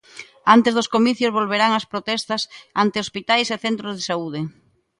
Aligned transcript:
Antes 0.55 0.75
dos 0.77 0.91
comicios 0.95 1.35
volverán 1.39 1.71
ás 1.79 1.89
protestas 1.91 2.41
ante 2.83 2.97
hospitais 3.03 3.47
e 3.55 3.61
centros 3.65 3.93
de 3.95 4.03
saúde. 4.09 4.41